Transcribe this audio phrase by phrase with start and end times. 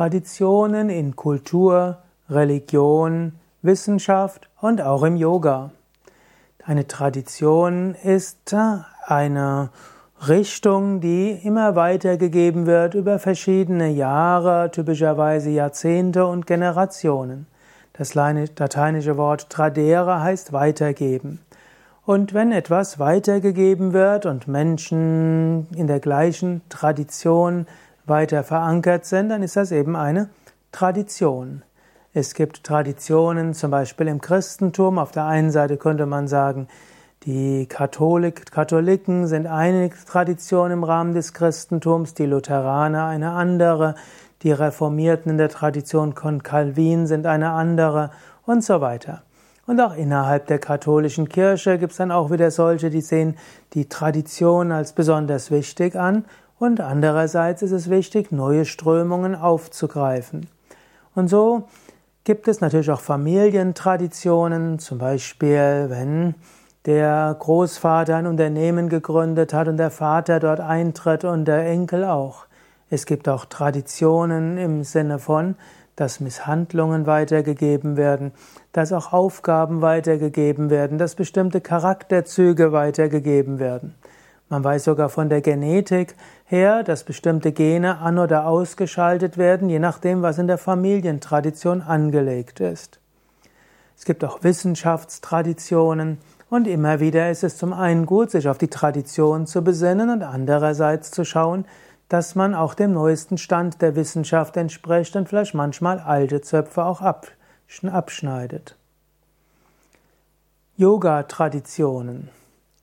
[0.00, 1.98] Traditionen in Kultur,
[2.30, 5.72] Religion, Wissenschaft und auch im Yoga.
[6.64, 8.56] Eine Tradition ist
[9.06, 9.68] eine
[10.26, 17.46] Richtung, die immer weitergegeben wird über verschiedene Jahre, typischerweise Jahrzehnte und Generationen.
[17.92, 21.40] Das lateinische Wort tradere heißt weitergeben.
[22.06, 27.66] Und wenn etwas weitergegeben wird und Menschen in der gleichen Tradition
[28.10, 30.28] weiter verankert sind, dann ist das eben eine
[30.72, 31.62] Tradition.
[32.12, 34.98] Es gibt Traditionen, zum Beispiel im Christentum.
[34.98, 36.68] Auf der einen Seite könnte man sagen,
[37.24, 43.94] die Katholik, Katholiken sind eine Tradition im Rahmen des Christentums, die Lutheraner eine andere,
[44.42, 48.10] die Reformierten in der Tradition von Calvin sind eine andere
[48.46, 49.22] und so weiter.
[49.66, 53.36] Und auch innerhalb der katholischen Kirche gibt es dann auch wieder solche, die sehen
[53.74, 56.24] die Tradition als besonders wichtig an
[56.60, 60.46] und andererseits ist es wichtig, neue Strömungen aufzugreifen.
[61.14, 61.64] Und so
[62.22, 66.34] gibt es natürlich auch Familientraditionen, zum Beispiel wenn
[66.84, 72.44] der Großvater ein Unternehmen gegründet hat und der Vater dort eintritt und der Enkel auch.
[72.90, 75.56] Es gibt auch Traditionen im Sinne von,
[75.96, 78.32] dass Misshandlungen weitergegeben werden,
[78.72, 83.94] dass auch Aufgaben weitergegeben werden, dass bestimmte Charakterzüge weitergegeben werden.
[84.50, 86.16] Man weiß sogar von der Genetik
[86.50, 92.58] her, dass bestimmte Gene an- oder ausgeschaltet werden, je nachdem, was in der Familientradition angelegt
[92.58, 92.98] ist.
[93.96, 98.68] Es gibt auch Wissenschaftstraditionen und immer wieder ist es zum einen gut, sich auf die
[98.68, 101.66] Tradition zu besinnen und andererseits zu schauen,
[102.08, 107.00] dass man auch dem neuesten Stand der Wissenschaft entspricht und vielleicht manchmal alte Zöpfe auch
[107.00, 108.76] abschneidet.
[110.76, 112.30] Yoga-Traditionen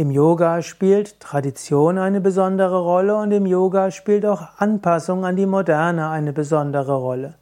[0.00, 5.44] im Yoga spielt Tradition eine besondere Rolle und im Yoga spielt auch Anpassung an die
[5.44, 7.34] Moderne eine besondere Rolle.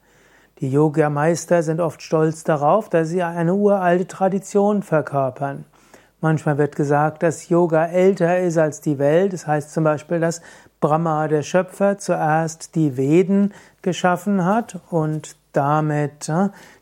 [0.59, 5.63] Die Yoga-Meister sind oft stolz darauf, dass sie eine uralte Tradition verkörpern.
[6.19, 9.31] Manchmal wird gesagt, dass Yoga älter ist als die Welt.
[9.31, 10.41] Das heißt zum Beispiel, dass
[10.81, 16.29] Brahma, der Schöpfer, zuerst die Veden geschaffen hat und damit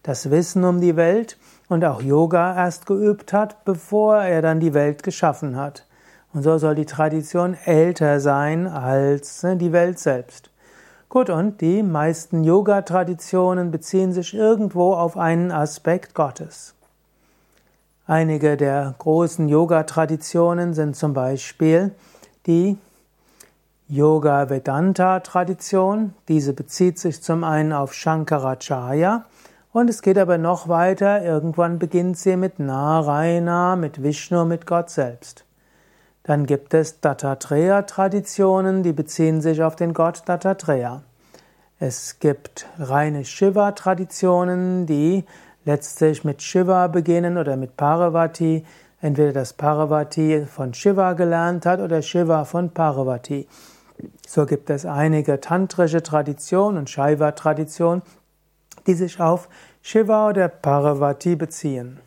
[0.01, 1.38] das Wissen um die Welt
[1.69, 5.85] und auch Yoga erst geübt hat, bevor er dann die Welt geschaffen hat.
[6.33, 10.50] Und so soll die Tradition älter sein als äh, die Welt selbst.
[11.09, 16.73] Gut, und die meisten Yoga-Traditionen beziehen sich irgendwo auf einen Aspekt Gottes.
[18.06, 21.95] Einige der großen Yoga-Traditionen sind zum Beispiel
[22.45, 22.77] die
[23.88, 26.13] Yoga-Vedanta-Tradition.
[26.27, 29.23] Diese bezieht sich zum einen auf Shankaracharya
[29.73, 31.23] und es geht aber noch weiter.
[31.23, 35.45] Irgendwann beginnt sie mit Narayana, mit Vishnu, mit Gott selbst.
[36.23, 41.03] Dann gibt es Dattatreya-Traditionen, die beziehen sich auf den Gott Dattatreya.
[41.79, 45.25] Es gibt reine Shiva-Traditionen, die
[45.63, 48.66] letztlich mit Shiva beginnen oder mit Parvati.
[49.00, 53.47] Entweder das Parvati von Shiva gelernt hat oder Shiva von Parvati.
[54.27, 58.01] So gibt es einige tantrische Traditionen und Shaiva-Traditionen,
[58.88, 59.50] die sich auf
[59.81, 62.00] Shiva oder Parvati beziehen.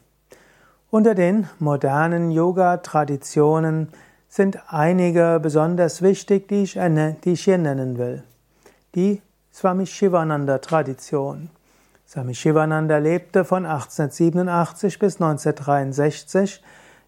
[0.91, 3.89] Unter den modernen Yoga-Traditionen
[4.29, 8.25] sind einige besonders wichtig, die ich, die ich hier nennen will.
[8.95, 11.51] Die Swami Shivananda-Tradition.
[12.09, 16.63] Swami Shivananda lebte von 1887 bis 1963.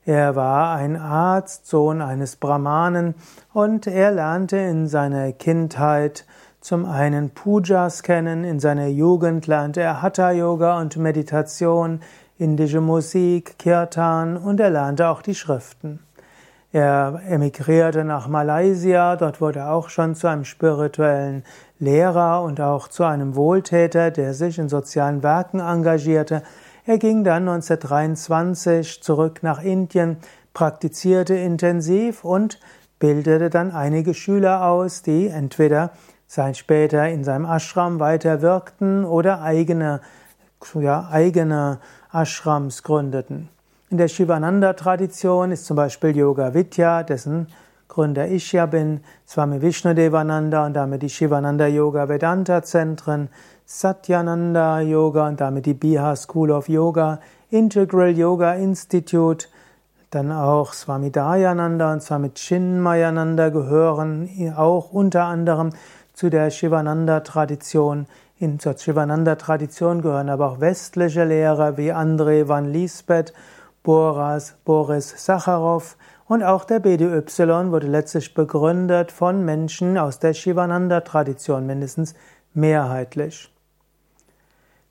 [0.05, 3.15] Er war ein Arzt, Sohn eines Brahmanen
[3.53, 6.25] und er lernte in seiner Kindheit
[6.63, 12.01] zum einen Pujas kennen, in seiner Jugend lernte er Hatha Yoga und Meditation,
[12.39, 15.99] indische Musik, Kirtan und er lernte auch die Schriften.
[16.71, 21.43] Er emigrierte nach Malaysia, dort wurde er auch schon zu einem spirituellen
[21.81, 26.45] Lehrer und auch zu einem Wohltäter, der sich in sozialen Werken engagierte.
[26.87, 30.19] Er ging dann 1923 zurück nach Indien,
[30.55, 32.61] praktizierte intensiv und
[33.01, 35.91] bildete dann einige Schüler aus, die entweder
[36.33, 40.01] sein später in seinem Ashram weiter wirkten oder eigene,
[40.81, 41.79] ja, eigene
[42.11, 43.51] Ashrams gründeten.
[43.91, 47.49] In der Shivananda-Tradition ist zum Beispiel Yoga Vidya, dessen
[47.87, 53.29] Gründer ich ja bin, Swami Vishnudevananda und damit die Shivananda Yoga Vedanta Zentren,
[53.67, 57.19] Satyananda Yoga und damit die Bihar School of Yoga,
[57.51, 59.49] Integral Yoga Institute,
[60.09, 65.73] dann auch Swami Dayananda und Swami Chinmayananda gehören auch unter anderem
[66.13, 68.07] zu der Shivananda-Tradition.
[68.39, 73.33] In zur Shivananda-Tradition gehören aber auch westliche Lehrer wie André van Liesbeth,
[73.83, 75.97] Boris, Boris Sacharow
[76.29, 82.15] und auch der BDY wurde letztlich begründet von Menschen aus der Shivananda-Tradition, mindestens
[82.55, 83.53] mehrheitlich.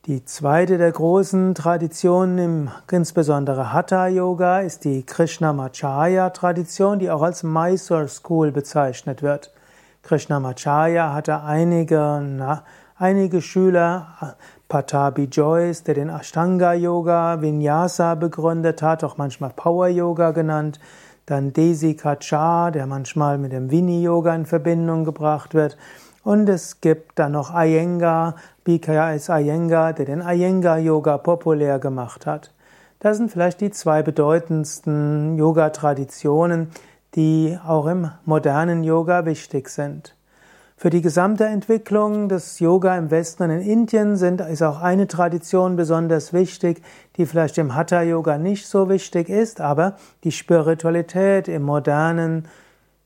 [0.06, 7.22] Die zweite der großen Traditionen, im, insbesondere Hatha Yoga, ist die Krishnamacharya Tradition, die auch
[7.22, 9.52] als Mysore School bezeichnet wird.
[10.04, 12.64] Krishnamacharya hatte einige, na,
[12.98, 14.36] einige Schüler,
[14.68, 20.80] Patabi Joyce, der den Ashtanga Yoga, Vinyasa begründet hat, auch manchmal Power Yoga genannt,
[21.26, 25.78] dann Desi Kachar, der manchmal mit dem Vini Yoga in Verbindung gebracht wird,
[26.24, 32.52] und es gibt dann noch Iyengar, BKS Iyengar, der den Iyengar Yoga populär gemacht hat.
[33.00, 36.70] Das sind vielleicht die zwei bedeutendsten Yoga-Traditionen,
[37.16, 40.16] die auch im modernen Yoga wichtig sind.
[40.82, 45.08] Für die gesamte Entwicklung des Yoga im Westen und in Indien sind, ist auch eine
[45.08, 46.82] Tradition besonders wichtig,
[47.18, 52.48] die vielleicht im Hatha Yoga nicht so wichtig ist, aber die Spiritualität im modernen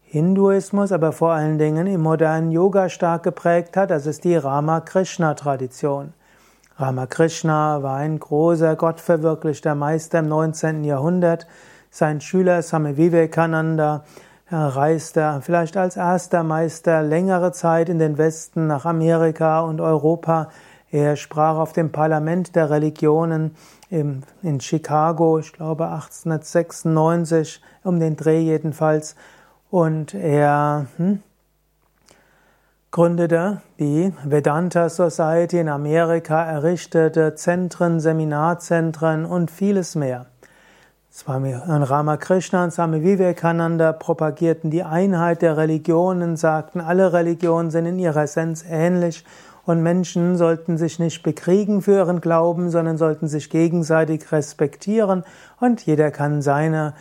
[0.04, 3.92] Hinduismus, aber vor allen Dingen im modernen Yoga stark geprägt hat.
[3.92, 6.14] Das ist die Ramakrishna-Tradition.
[6.78, 10.86] Ramakrishna war ein großer, gottverwirklichter Meister im 19.
[10.86, 11.48] Jahrhundert.
[11.98, 14.04] Sein Schüler Swami Vivekananda
[14.52, 20.50] reiste vielleicht als erster Meister längere Zeit in den Westen, nach Amerika und Europa.
[20.92, 23.56] Er sprach auf dem Parlament der Religionen
[23.90, 29.16] in Chicago, ich glaube 1896, um den Dreh jedenfalls,
[29.72, 31.24] und er hm,
[32.92, 40.26] gründete die Vedanta Society in Amerika, errichtete Zentren, Seminarzentren und vieles mehr.
[41.18, 48.00] Swami Ramakrishna und Swami Vivekananda propagierten die Einheit der Religionen, sagten, alle Religionen sind in
[48.00, 49.24] ihrer Essenz ähnlich
[49.66, 55.24] und Menschen sollten sich nicht bekriegen für ihren Glauben, sondern sollten sich gegenseitig respektieren
[55.62, 56.94] und jeder kann seine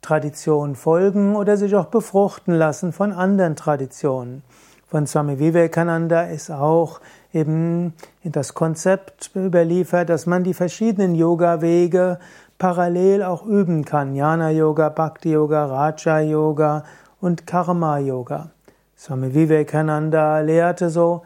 [0.00, 4.42] Tradition folgen oder sich auch befruchten lassen von anderen Traditionen.
[4.88, 7.00] Von Swami Vivekananda ist auch
[7.34, 7.92] eben
[8.24, 12.18] das Konzept überliefert, dass man die verschiedenen Yoga-Wege
[12.62, 14.14] parallel auch üben kann.
[14.14, 16.84] Jnana-Yoga, Bhakti-Yoga, Raja-Yoga
[17.20, 18.50] und Karma-Yoga.
[18.96, 21.22] Swami Vivekananda lehrte so,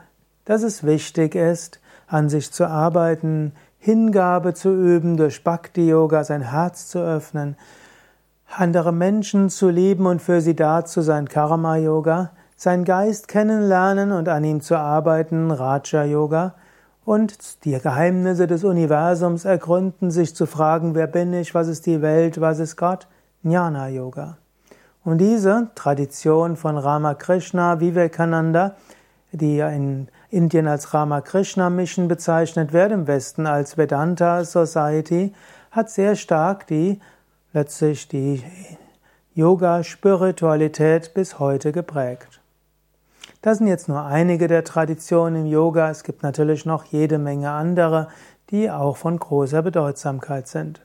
[0.46, 6.88] dass es wichtig ist, an sich zu arbeiten, Hingabe zu üben, durch Bhakti-Yoga sein Herz
[6.88, 7.58] zu öffnen,
[8.56, 14.10] andere Menschen zu lieben und für sie da zu sein, Karma Yoga, sein Geist kennenlernen
[14.10, 16.54] und an ihm zu arbeiten, Raja Yoga,
[17.06, 22.02] und die Geheimnisse des Universums ergründen, sich zu fragen, wer bin ich, was ist die
[22.02, 23.06] Welt, was ist Gott,
[23.44, 24.38] Jnana Yoga.
[25.04, 28.74] Und diese Tradition von Ramakrishna Vivekananda,
[29.30, 35.32] die in Indien als Ramakrishna Mission bezeichnet wird, im Westen als Vedanta Society,
[35.70, 37.00] hat sehr stark die
[37.52, 38.42] letztlich die
[39.36, 42.40] Yoga-Spiritualität bis heute geprägt.
[43.46, 45.88] Das sind jetzt nur einige der Traditionen im Yoga.
[45.88, 48.08] Es gibt natürlich noch jede Menge andere,
[48.50, 50.84] die auch von großer Bedeutsamkeit sind.